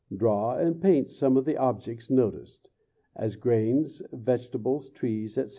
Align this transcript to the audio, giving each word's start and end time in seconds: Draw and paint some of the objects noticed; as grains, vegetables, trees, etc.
Draw 0.17 0.57
and 0.57 0.81
paint 0.81 1.11
some 1.11 1.37
of 1.37 1.45
the 1.45 1.57
objects 1.57 2.09
noticed; 2.09 2.69
as 3.15 3.35
grains, 3.35 4.01
vegetables, 4.11 4.89
trees, 4.89 5.37
etc. 5.37 5.49